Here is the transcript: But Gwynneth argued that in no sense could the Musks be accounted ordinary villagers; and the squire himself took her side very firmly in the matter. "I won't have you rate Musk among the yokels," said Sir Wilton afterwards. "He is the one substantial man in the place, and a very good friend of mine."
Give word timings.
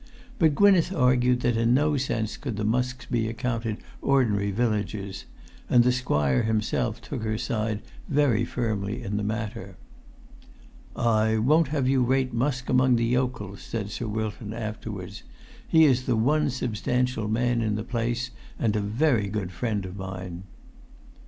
But 0.39 0.55
Gwynneth 0.55 0.91
argued 0.91 1.41
that 1.41 1.55
in 1.57 1.75
no 1.75 1.95
sense 1.95 2.35
could 2.35 2.55
the 2.57 2.65
Musks 2.65 3.05
be 3.07 3.27
accounted 3.29 3.77
ordinary 4.01 4.49
villagers; 4.49 5.25
and 5.69 5.83
the 5.83 5.91
squire 5.91 6.41
himself 6.41 6.99
took 7.01 7.21
her 7.21 7.37
side 7.37 7.83
very 8.09 8.43
firmly 8.43 9.03
in 9.03 9.17
the 9.17 9.23
matter. 9.23 9.77
"I 10.95 11.37
won't 11.37 11.67
have 11.67 11.87
you 11.87 12.01
rate 12.03 12.33
Musk 12.33 12.67
among 12.67 12.95
the 12.95 13.05
yokels," 13.05 13.61
said 13.61 13.91
Sir 13.91 14.07
Wilton 14.07 14.55
afterwards. 14.55 15.21
"He 15.67 15.85
is 15.85 16.07
the 16.07 16.15
one 16.15 16.49
substantial 16.49 17.27
man 17.27 17.61
in 17.61 17.75
the 17.75 17.83
place, 17.83 18.31
and 18.57 18.75
a 18.75 18.81
very 18.81 19.27
good 19.27 19.51
friend 19.51 19.85
of 19.85 19.97
mine." 19.97 20.45